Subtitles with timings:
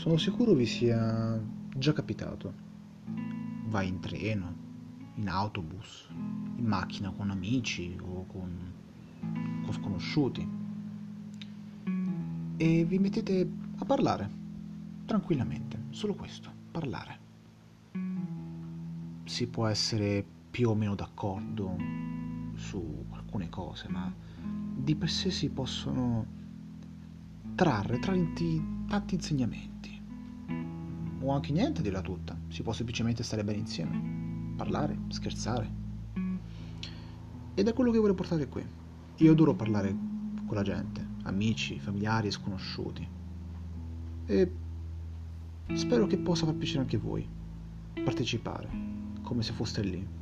[0.00, 1.38] Sono sicuro vi sia
[1.76, 2.54] già capitato.
[3.66, 4.54] Vai in treno,
[5.16, 6.08] in autobus,
[6.56, 8.72] in macchina con amici o con,
[9.62, 10.48] con sconosciuti
[12.56, 13.46] e vi mettete
[13.76, 14.30] a parlare,
[15.04, 17.18] tranquillamente, solo questo, parlare.
[19.24, 21.76] Si può essere più o meno d'accordo
[22.54, 24.10] su alcune cose, ma
[24.76, 26.38] di per sé si possono
[27.54, 29.79] trarre tanti, tanti insegnamenti
[31.20, 35.78] o anche niente dirla tutta, si può semplicemente stare bene insieme, parlare, scherzare.
[37.54, 38.64] Ed è quello che voglio portare qui.
[39.16, 39.94] Io adoro parlare
[40.46, 43.06] con la gente, amici, familiari sconosciuti.
[44.26, 44.52] E
[45.74, 47.28] spero che possa far piacere anche voi
[48.02, 48.68] partecipare,
[49.22, 50.19] come se foste lì.